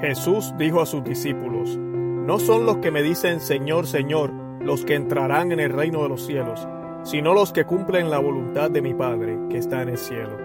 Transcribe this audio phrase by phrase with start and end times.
[0.00, 4.94] Jesús dijo a sus discípulos, No son los que me dicen Señor, Señor, los que
[4.94, 6.68] entrarán en el reino de los cielos,
[7.02, 10.36] sino los que cumplen la voluntad de mi Padre que está en el cielo.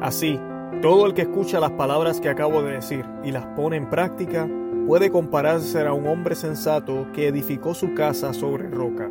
[0.00, 0.40] Así,
[0.82, 4.48] todo el que escucha las palabras que acabo de decir y las pone en práctica,
[4.86, 9.08] puede compararse a un hombre sensato que edificó su casa sobre roca.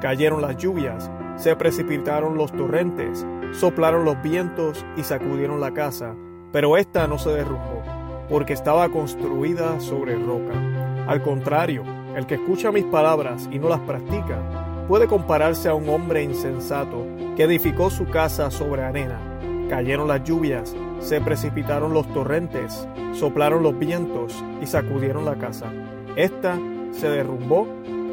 [0.00, 6.14] Cayeron las lluvias, se precipitaron los torrentes, soplaron los vientos y sacudieron la casa,
[6.52, 7.82] pero ésta no se derrumbó,
[8.28, 10.54] porque estaba construida sobre roca.
[11.06, 11.84] Al contrario,
[12.16, 14.38] el que escucha mis palabras y no las practica,
[14.88, 19.18] puede compararse a un hombre insensato que edificó su casa sobre arena.
[19.68, 25.72] Cayeron las lluvias, se precipitaron los torrentes, soplaron los vientos y sacudieron la casa.
[26.16, 26.58] Esta
[26.92, 27.66] se derrumbó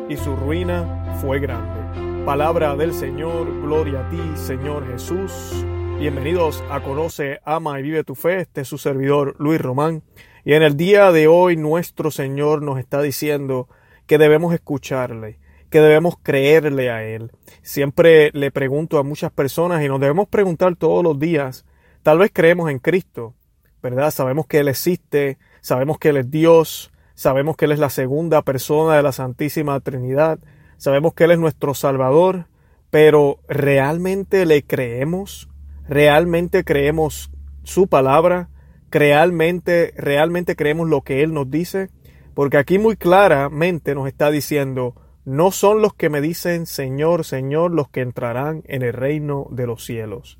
[0.09, 2.25] y su ruina fue grande.
[2.25, 5.65] Palabra del Señor, gloria a ti, Señor Jesús.
[6.01, 8.39] Bienvenidos a Conoce, Ama y Vive tu Fe.
[8.41, 10.01] Este es su servidor Luis Román.
[10.43, 13.69] Y en el día de hoy nuestro Señor nos está diciendo
[14.07, 15.37] que debemos escucharle,
[15.69, 17.31] que debemos creerle a Él.
[17.61, 21.65] Siempre le pregunto a muchas personas y nos debemos preguntar todos los días,
[22.01, 23.35] tal vez creemos en Cristo,
[23.83, 24.09] ¿verdad?
[24.09, 28.41] Sabemos que Él existe, sabemos que Él es Dios, sabemos que Él es la segunda
[28.41, 30.39] persona de la Santísima Trinidad,
[30.77, 32.47] sabemos que Él es nuestro Salvador,
[32.89, 35.50] pero ¿realmente le creemos?
[35.87, 37.31] ¿Realmente creemos
[37.63, 38.49] su palabra?
[38.89, 41.89] ¿Realmente, realmente creemos lo que Él nos dice?
[42.33, 47.71] Porque aquí muy claramente nos está diciendo, no son los que me dicen Señor, Señor
[47.71, 50.39] los que entrarán en el reino de los cielos.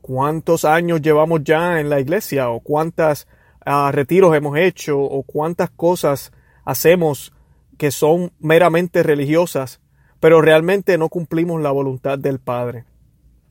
[0.00, 2.50] ¿Cuántos años llevamos ya en la iglesia?
[2.50, 3.26] ¿O cuántas
[3.66, 4.98] uh, retiros hemos hecho?
[4.98, 6.32] ¿O cuántas cosas
[6.64, 7.32] hacemos
[7.78, 9.80] que son meramente religiosas,
[10.20, 12.84] pero realmente no cumplimos la voluntad del Padre.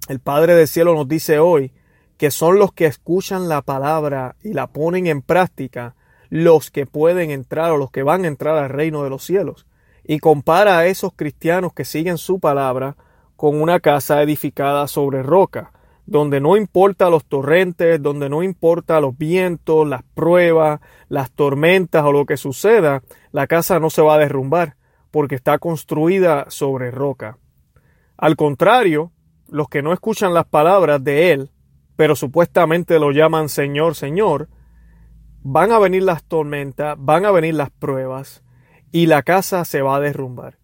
[0.08, 1.73] El Padre del Cielo nos dice hoy
[2.17, 5.95] que son los que escuchan la palabra y la ponen en práctica
[6.30, 9.67] los que pueden entrar o los que van a entrar al reino de los cielos.
[10.05, 12.95] Y compara a esos cristianos que siguen su palabra
[13.36, 15.73] con una casa edificada sobre roca,
[16.05, 20.80] donde no importa los torrentes, donde no importa los vientos, las pruebas,
[21.10, 24.77] las tormentas o lo que suceda, la casa no se va a derrumbar
[25.11, 27.37] porque está construida sobre roca.
[28.15, 29.11] Al contrario,
[29.49, 31.52] los que no escuchan las palabras de Él,
[31.95, 34.49] pero supuestamente lo llaman Señor, Señor,
[35.41, 38.43] van a venir las tormentas, van a venir las pruebas
[38.91, 40.57] y la casa se va a derrumbar.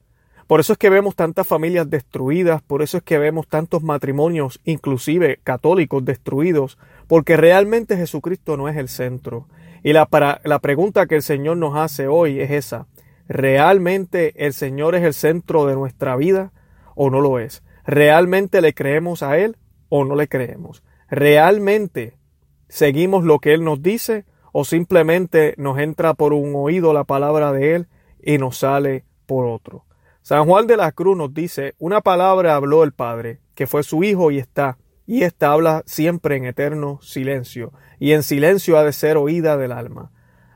[0.48, 4.60] Por eso es que vemos tantas familias destruidas, por eso es que vemos tantos matrimonios,
[4.66, 6.78] inclusive católicos, destruidos,
[7.08, 9.48] porque realmente Jesucristo no es el centro.
[9.84, 12.88] Y la, para, la pregunta que el Señor nos hace hoy es esa.
[13.28, 16.52] ¿Realmente el Señor es el centro de nuestra vida
[16.96, 17.64] o no lo es?
[17.86, 19.58] ¿Realmente le creemos a Él
[19.90, 20.84] o no le creemos?
[21.10, 22.18] ¿Realmente
[22.68, 27.52] seguimos lo que Él nos dice o simplemente nos entra por un oído la palabra
[27.52, 27.88] de Él
[28.22, 29.86] y nos sale por otro?
[30.22, 34.04] San Juan de la Cruz nos dice, una palabra habló el Padre, que fue su
[34.06, 38.94] Hijo y está, y ésta habla siempre en eterno silencio, y en silencio ha de
[38.94, 40.12] ser oída del alma.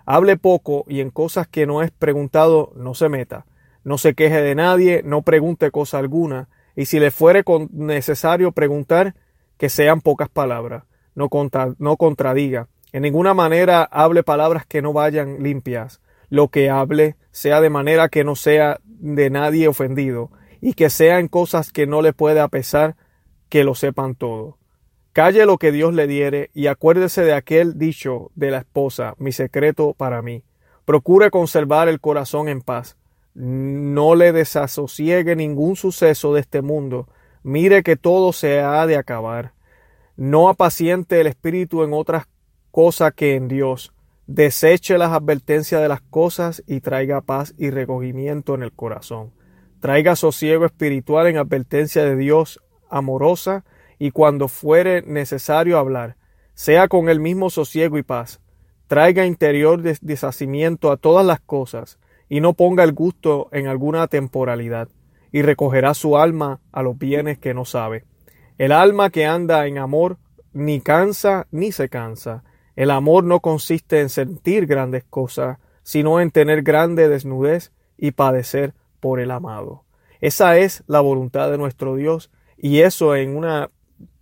[0.05, 3.45] Hable poco y en cosas que no es preguntado no se meta.
[3.83, 9.15] No se queje de nadie, no pregunte cosa alguna, y si le fuere necesario preguntar,
[9.57, 10.83] que sean pocas palabras,
[11.15, 12.67] no, contra, no contradiga.
[12.93, 16.01] En ninguna manera hable palabras que no vayan limpias.
[16.29, 20.29] Lo que hable sea de manera que no sea de nadie ofendido,
[20.61, 22.95] y que sea en cosas que no le pueda pesar,
[23.49, 24.59] que lo sepan todo.
[25.13, 29.31] Calle lo que Dios le diere y acuérdese de aquel dicho de la esposa, mi
[29.31, 30.43] secreto para mí.
[30.85, 32.97] Procure conservar el corazón en paz.
[33.39, 37.07] No le desasosiegue ningún suceso de este mundo.
[37.43, 39.53] Mire que todo se ha de acabar.
[40.15, 42.25] No apaciente el espíritu en otras
[42.71, 43.93] cosas que en Dios.
[44.25, 49.33] Deseche las advertencias de las cosas y traiga paz y recogimiento en el corazón.
[49.81, 52.59] Traiga sosiego espiritual en advertencia de Dios
[52.89, 53.65] amorosa
[53.99, 56.17] y cuando fuere necesario hablar,
[56.55, 58.41] sea con el mismo sosiego y paz,
[58.87, 61.99] traiga interior deshacimiento a todas las cosas,
[62.29, 64.89] y no ponga el gusto en alguna temporalidad,
[65.31, 68.05] y recogerá su alma a los bienes que no sabe.
[68.57, 70.17] El alma que anda en amor
[70.53, 72.43] ni cansa ni se cansa.
[72.75, 78.73] El amor no consiste en sentir grandes cosas, sino en tener grande desnudez y padecer
[78.99, 79.83] por el amado.
[80.19, 83.69] Esa es la voluntad de nuestro Dios, y eso en una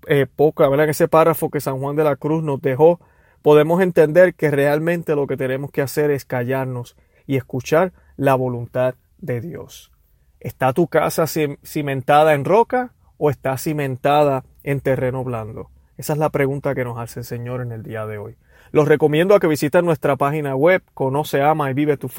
[0.08, 0.90] eh, poca, ¿verdad?
[0.90, 3.00] Ese párrafo que San Juan de la Cruz nos dejó,
[3.42, 6.96] podemos entender que realmente lo que tenemos que hacer es callarnos
[7.28, 9.92] y escuchar la voluntad de Dios.
[10.40, 15.70] ¿Está tu casa cimentada en roca o está cimentada en terreno blando?
[15.98, 18.36] Esa es la pregunta que nos hace el Señor en el día de hoy.
[18.72, 22.10] Los recomiendo a que visiten nuestra página web conoceama y vive tu.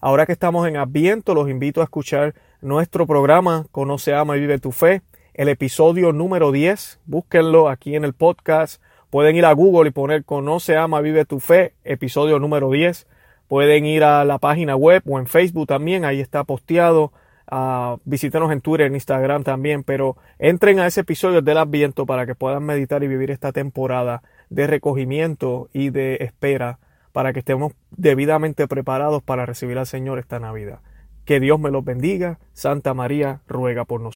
[0.00, 4.58] Ahora que estamos en Adviento, los invito a escuchar nuestro programa Conoce, Ama y Vive
[4.58, 5.02] tu Fe,
[5.34, 7.00] el episodio número 10.
[7.06, 8.82] Búsquenlo aquí en el podcast.
[9.10, 13.06] Pueden ir a Google y poner Conoce, Ama, Vive tu Fe, episodio número 10.
[13.52, 17.12] Pueden ir a la página web o en Facebook también, ahí está posteado.
[17.50, 22.24] Uh, visítenos en Twitter, en Instagram también, pero entren a ese episodio del Adviento para
[22.24, 26.78] que puedan meditar y vivir esta temporada de recogimiento y de espera
[27.12, 30.80] para que estemos debidamente preparados para recibir al Señor esta Navidad.
[31.26, 32.38] Que Dios me los bendiga.
[32.54, 34.10] Santa María ruega por nosotros.